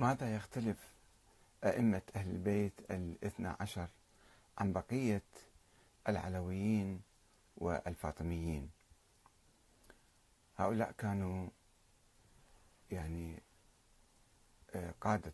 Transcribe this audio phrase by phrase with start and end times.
[0.00, 0.92] ماذا يختلف
[1.64, 3.88] أئمة أهل البيت الاثنى عشر
[4.58, 5.22] عن بقية
[6.08, 7.00] العلويين
[7.56, 8.70] والفاطميين؟
[10.56, 11.48] هؤلاء كانوا
[12.90, 13.42] يعني
[14.74, 15.32] آه، قادة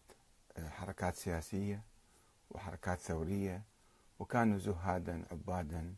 [0.56, 1.82] آه، حركات سياسية
[2.50, 3.62] وحركات ثورية
[4.18, 5.94] وكانوا زهادا عبادا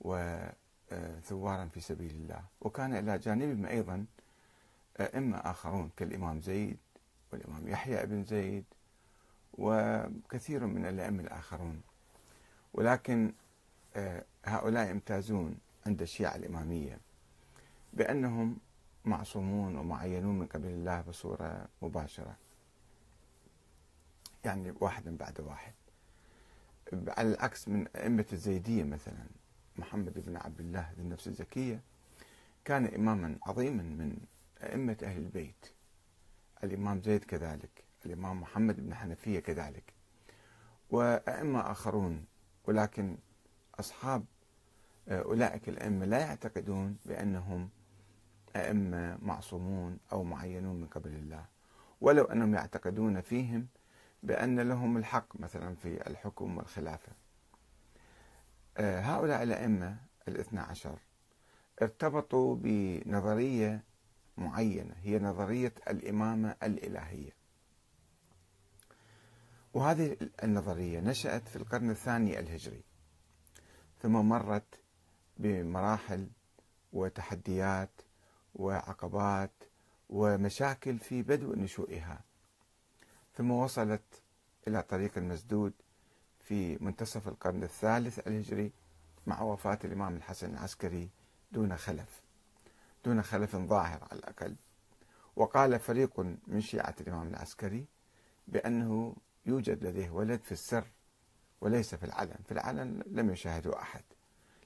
[0.00, 2.44] وثوارا في سبيل الله.
[2.60, 4.06] وكان إلى جانبهم أيضا
[5.00, 6.78] أئمة آخرون كالإمام زيد
[7.32, 8.64] والإمام يحيى بن زيد
[9.52, 11.82] وكثير من الأئمة الآخرون.
[12.74, 13.32] ولكن
[13.96, 16.98] آه، هؤلاء يمتازون عند الشيعة الإمامية
[17.92, 18.56] بأنهم
[19.04, 22.36] معصومون ومعينون من قبل الله بصورة مباشرة.
[24.44, 25.72] يعني واحدا بعد واحد.
[26.92, 29.26] على العكس من أئمة الزيدية مثلا
[29.76, 31.80] محمد بن عبد الله ذي النفس الزكية
[32.64, 34.16] كان إماما عظيما من
[34.62, 35.66] أئمة أهل البيت.
[36.64, 39.92] الإمام زيد كذلك الإمام محمد بن حنفية كذلك
[40.90, 42.24] وأئمة آخرون
[42.64, 43.18] ولكن
[43.80, 44.24] أصحاب
[45.08, 47.68] أولئك الأئمة لا يعتقدون بأنهم
[48.56, 51.44] أئمة معصومون أو معينون من قبل الله
[52.00, 53.66] ولو أنهم يعتقدون فيهم
[54.22, 57.12] بأن لهم الحق مثلا في الحكم والخلافة.
[58.78, 59.96] هؤلاء الأئمة
[60.28, 60.98] الاثنى عشر
[61.82, 63.84] ارتبطوا بنظرية
[64.36, 67.30] معينة هي نظرية الإمامة الإلهية.
[69.74, 72.82] وهذه النظرية نشأت في القرن الثاني الهجري
[74.02, 74.80] ثم مرت
[75.36, 76.28] بمراحل
[76.92, 78.00] وتحديات
[78.54, 79.64] وعقبات
[80.08, 82.20] ومشاكل في بدء نشوئها.
[83.36, 84.22] ثم وصلت
[84.68, 85.72] إلى طريق المسدود
[86.40, 88.72] في منتصف القرن الثالث الهجري
[89.26, 91.10] مع وفاة الإمام الحسن العسكري
[91.52, 92.22] دون خلف.
[93.04, 94.56] دون خلف ظاهر على الأقل.
[95.36, 97.86] وقال فريق من شيعة الإمام العسكري
[98.48, 99.16] بأنه
[99.46, 100.84] يوجد لديه ولد في السر
[101.60, 102.36] وليس في العلن.
[102.44, 104.04] في العلن لم يشاهده أحد.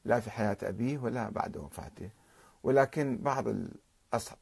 [0.05, 2.11] لا في حياة أبيه ولا بعد وفاته.
[2.62, 3.44] ولكن بعض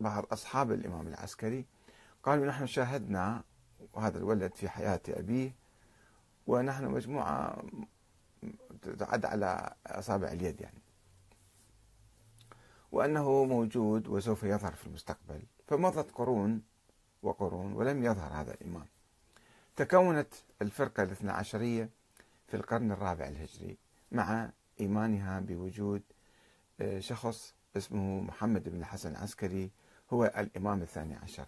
[0.00, 1.66] بعض أصحاب الإمام العسكري
[2.22, 3.42] قالوا نحن شاهدنا
[3.96, 5.54] هذا الولد في حياة أبيه
[6.46, 7.62] ونحن مجموعة
[8.98, 10.73] تعد على أصابع اليد يعني.
[13.04, 15.42] وأنه موجود وسوف يظهر في المستقبل.
[15.68, 16.62] فمضت قرون
[17.22, 18.86] وقرون ولم يظهر هذا الإمام.
[19.76, 21.88] تكونت الفرقة الاثنى عشرية
[22.48, 23.76] في القرن الرابع الهجري
[24.12, 24.50] مع
[24.80, 26.02] إيمانها بوجود
[26.80, 29.70] آه، شخص اسمه محمد بن الحسن العسكري
[30.12, 31.46] هو الإمام الثاني عشر.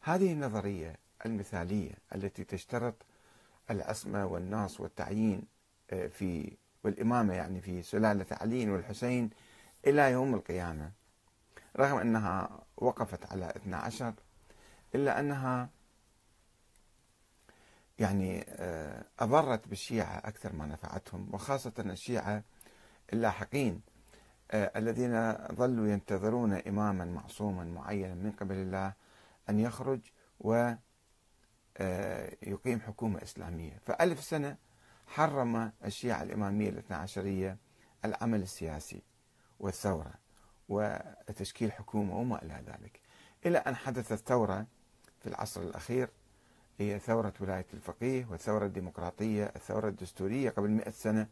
[0.00, 0.96] هذه النظرية
[1.26, 2.94] المثالية التي تشترط
[3.70, 5.42] العصمة والناس والتعيين
[5.90, 9.30] آه، في والإمامة يعني في سلالة علي والحسين
[9.86, 10.92] إلى يوم القيامة
[11.76, 14.14] رغم أنها وقفت على 12
[14.94, 15.68] إلا أنها
[17.98, 22.42] يعني آه، أضرت بالشيعة أكثر ما نفعتهم وخاصة الشيعة
[23.12, 23.80] اللاحقين
[24.50, 28.92] آه، الذين ظلوا ينتظرون إماما معصوما معينا من قبل الله
[29.50, 30.00] أن يخرج
[30.40, 30.78] ويقيم
[31.78, 33.78] آه، حكومة إسلامية.
[33.82, 34.56] فألف سنة
[35.06, 37.56] حرم الشيعة الإمامية الاثنى عشرية
[38.04, 39.02] العمل السياسي.
[39.60, 40.12] والثورة
[40.68, 43.00] وتشكيل حكومة وما إلى ذلك.
[43.46, 44.66] إلى أن حدثت ثورة
[45.20, 46.08] في العصر الأخير
[46.78, 51.26] هي ثورة ولاية الفقيه والثورة الديمقراطية الثورة الدستورية قبل مئة سنة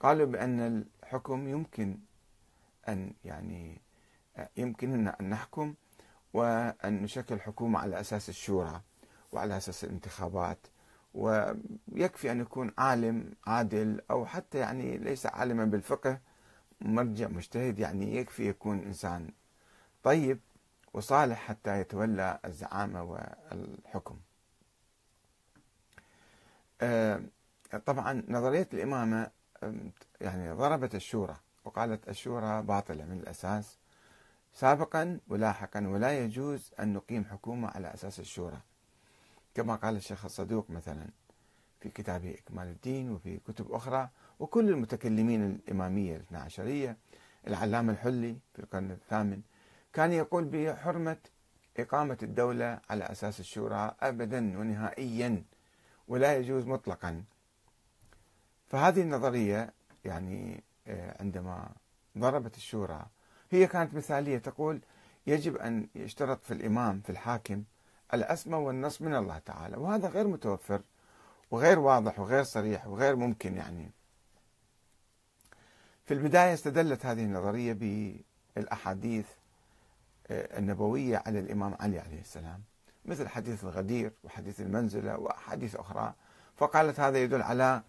[0.00, 1.98] قالوا بأن الحكم يمكن
[2.88, 3.80] أن يعني
[4.56, 5.74] يمكننا أن نحكم
[6.32, 8.80] وأن نشكل حكومة على أساس الشورى
[9.32, 10.66] وعلى أساس الانتخابات
[11.14, 16.20] ويكفي أن يكون عالم عادل أو حتى يعني ليس عالما بالفقه
[16.80, 19.30] مرجع مجتهد يعني يكفي يكون إنسان
[20.02, 20.38] طيب
[20.92, 24.18] وصالح حتى يتولى الزعامة والحكم.
[26.80, 27.20] آه،
[27.86, 29.30] طبعا نظرية الإمامة
[30.20, 33.78] يعني ضربت الشورى وقالت الشورى باطلة من الأساس.
[34.54, 38.60] سابقا ولاحقا ولا يجوز أن نقيم حكومة على أساس الشورى.
[39.54, 41.06] كما قال الشيخ الصدوق مثلا
[41.80, 44.08] في كتابه إكمال الدين وفي كتب أخرى
[44.40, 46.96] وكل المتكلمين الإمامية الاثنى عشرية
[47.46, 49.40] العلامة الحلي في القرن الثامن
[49.92, 51.16] كان يقول بحرمة
[51.78, 55.42] إقامة الدولة على أساس الشورى أبدا ونهائيا
[56.08, 57.24] ولا يجوز مطلقا.
[58.66, 59.72] فهذه النظرية
[60.04, 61.68] يعني آه، عندما
[62.18, 63.06] ضربت الشورى
[63.50, 64.38] هي كانت مثالية.
[64.38, 64.80] تقول
[65.26, 67.64] يجب أن يشترط في الإمام في الحاكم
[68.14, 70.82] الأسمى والنص من الله تعالى وهذا غير متوفر
[71.50, 73.90] وغير واضح وغير صريح وغير ممكن يعني.
[76.06, 77.72] في البداية استدلت هذه النظرية
[78.56, 79.26] بالأحاديث
[80.30, 82.62] آه، النبوية على الإمام علي عليه السلام
[83.04, 86.14] مثل حديث الغدير وحديث المنزلة وأحاديث أخرى.
[86.56, 87.82] فقالت هذا يدل على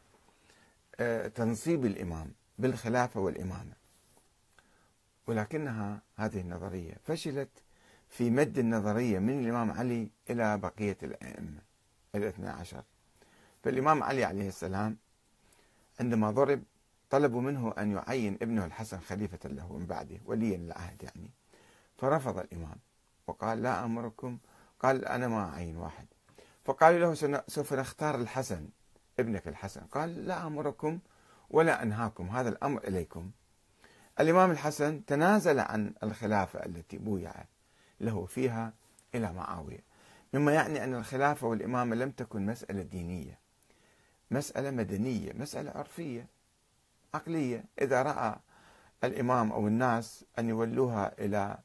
[1.00, 3.74] آه، تنصيب الإمام بالخلافة والإمامة.
[5.28, 7.50] ولكنها هذه النظرية فشلت
[8.10, 11.62] في مد النظرية من الإمام علي إلى بقية الأئمة
[12.16, 12.84] الاثنى عشر.
[13.63, 14.98] فالإمام علي عليه السلام
[16.00, 16.63] عندما ضرب
[17.12, 21.31] طلبوا منه أن يعين ابنه الحسن خليفة له من بعده وليا للعهد يعني.
[21.98, 22.78] فرفض الإمام
[23.28, 24.38] وقال لا أمركم
[24.80, 26.06] قال أنا ما أعين واحد.
[26.66, 28.69] فقالوا له سوف نختار الحسن
[29.19, 29.81] ابنك الحسن.
[29.81, 31.00] قال لا أمركم
[31.50, 33.31] ولا أنهاكم هذا الأمر إليكم.
[34.19, 37.34] الإمام الحسن تنازل عن الخلافة التي بويع
[38.00, 38.74] له فيها
[39.16, 39.84] إلى معاوية.
[40.34, 43.40] مما يعني أن الخلافة والإمامة لم تكن مسألة دينية
[44.31, 46.28] مسألة مدنية مسألة عرفية.
[47.13, 47.63] عقلية.
[47.81, 48.36] إذا رأى
[49.04, 51.58] الإمام أو الناس أن يولوها إلى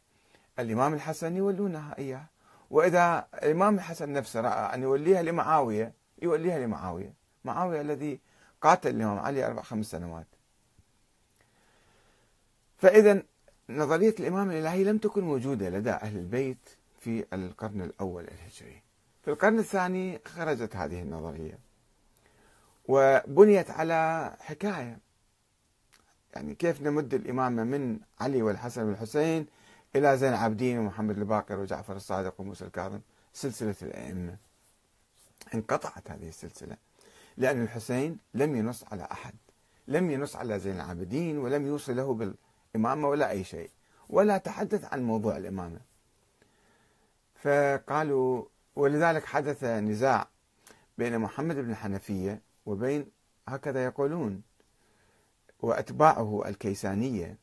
[0.59, 2.27] الإمام الحسن يولونها إياه.
[2.71, 7.15] وإذا الإمام الحسن نفسه رأى أن يوليها لمعاوية يوليها لمعاوية.
[7.45, 8.21] معاوية الذي
[8.61, 10.27] قاتل الإمام علي أربع خمس سنوات.
[12.79, 13.23] فإذا
[13.71, 16.69] نظرية الإمام الإلهي لم تكن موجودة لدى أهل البيت
[17.01, 18.83] في القرن الأول الهجري.
[19.23, 21.59] في القرن الثاني خرجت هذه النظرية.
[22.89, 25.06] وبنيت على حكاية.
[26.37, 29.47] يعني كيف نمد الإمامة من علي والحسن والحسين
[29.97, 33.01] إلى زين العابدين ومحمد الباقر وجعفر الصادق وموسى الكاظم؟
[33.33, 34.37] سلسلة الأئمة.
[35.55, 36.77] انقطعت هذه السلسلة.
[37.37, 39.35] لأن الحسين لم ينص على أحد
[39.89, 42.15] لم ينص على زين العابدين ولم يوصل له
[42.75, 43.71] بالإمامة ولا أي شيء
[44.09, 45.81] ولا تحدث عن موضوع الإمامة.
[47.35, 48.45] فقالوا
[48.77, 50.29] ولذلك حدث نزاع
[50.99, 53.07] بين محمد بن الحنفية وبين
[53.49, 54.43] هكذا يقولون
[55.67, 57.39] وأتباعه الكيسانية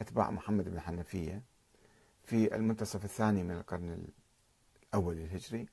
[0.00, 1.42] أتباع محمد بن الحنفية
[2.24, 4.06] في المنتصف الثاني من القرن
[4.88, 5.68] الأول الهجري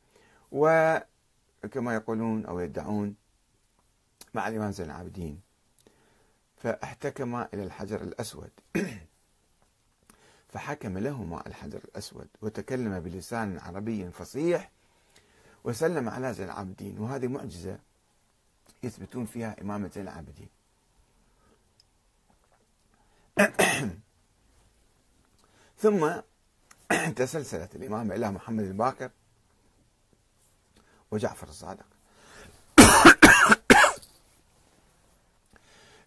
[0.52, 3.16] وكما يقولون أو يدعون
[4.34, 5.42] مع الإمام زين العابدين.
[6.58, 8.52] فاحتكم إلى الحجر الأسود.
[10.52, 14.72] فحكم لهما الحجر الأسود وتكلم بلسان عربي فصيح
[15.64, 17.00] وسلم على زين العابدين.
[17.00, 17.80] وهذه معجزة
[18.84, 20.50] يثبتون فيها إمامة زين العابدين.
[25.82, 26.12] ثم
[27.16, 29.12] تسلسلت الإمامة إلى محمد الباقر
[31.12, 31.86] وجعفر الصادق.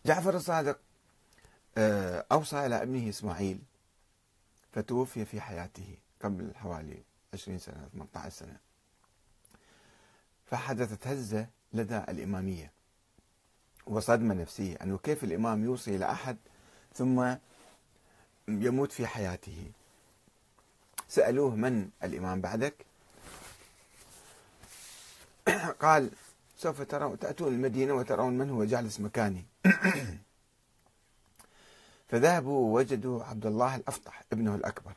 [0.06, 0.78] جعفر الصادق
[1.78, 3.58] آه، أوصى إلى ابنه إسماعيل
[4.72, 7.02] فتوفي في حياته قبل حوالي
[7.34, 8.56] 20 سنة 18 سنة.
[10.46, 12.72] فحدثت هزة لدى الإمامية
[13.86, 14.76] وصدمة نفسية.
[14.76, 16.36] أنه كيف الإمام يوصي إلى أحد
[16.96, 17.36] ثم
[18.48, 19.70] يموت في حياته.
[21.08, 22.74] سألوه من الإمام بعدك؟
[25.82, 26.10] قال
[26.56, 29.44] سوف ترون تأتون المدينة وترون من هو جالس مكاني.
[32.08, 34.92] فذهبوا ووجدوا عبد الله الأفطح ابنه الأكبر.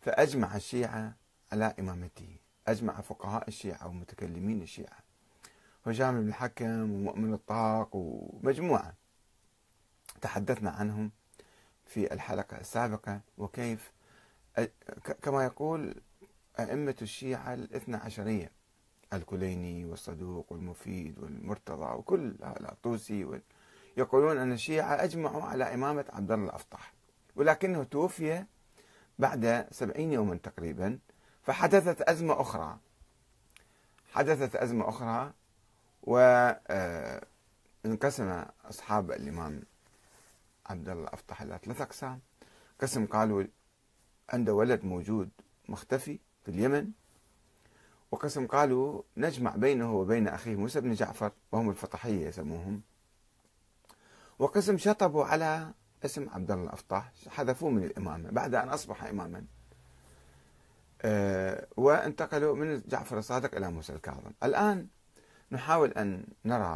[0.00, 1.12] فأجمع الشيعة
[1.52, 2.36] على إمامته.
[2.68, 4.98] أجمع فقهاء الشيعة ومتكلمين الشيعة.
[5.86, 9.05] وجامع بن الحكم ومؤمن الطاق ومجموعة.
[10.20, 11.10] تحدثنا عنهم
[11.86, 13.92] في الحلقة السابقة وكيف
[15.22, 15.94] كما يقول
[16.60, 18.50] أئمة الشيعة الاثنى عشرية
[19.12, 23.40] الكليني والصدوق والمفيد والمرتضى وكل الطوسي
[23.96, 26.92] يقولون أن الشيعة أجمعوا على إمامة عبد الله الأفطح
[27.36, 28.44] ولكنه توفي
[29.18, 30.98] بعد سبعين يوما تقريبا
[31.42, 32.78] فحدثت أزمة أخرى.
[34.12, 35.32] حدثت أزمة أخرى
[36.02, 36.84] وانقسم
[38.28, 39.62] آه، أصحاب الإمام
[40.66, 42.20] عبد الله أفطح إلى ثلاث أقسام
[42.80, 43.44] قسم قالوا
[44.28, 45.30] عنده ولد موجود
[45.68, 46.90] مختفي في اليمن.
[48.10, 52.82] وقسم قالوا نجمع بينه وبين أخيه موسى بن جعفر وهم الفطحية يسموهم.
[54.38, 55.72] وقسم شطبوا على
[56.04, 59.44] اسم عبد الله الأفطاح حذفوه من الإمامة بعد أن أصبح إماما.
[61.02, 64.32] أه وانتقلوا من جعفر الصادق إلى موسى الكاظم.
[64.42, 64.86] الآن
[65.52, 66.66] نحاول أن نرى